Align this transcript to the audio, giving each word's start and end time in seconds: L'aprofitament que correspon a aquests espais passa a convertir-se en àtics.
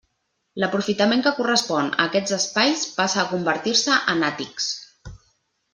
L'aprofitament 0.61 1.21
que 1.27 1.33
correspon 1.41 1.91
a 1.97 2.07
aquests 2.07 2.35
espais 2.39 2.87
passa 2.97 3.21
a 3.25 3.29
convertir-se 3.35 3.99
en 4.15 4.27
àtics. 4.31 4.73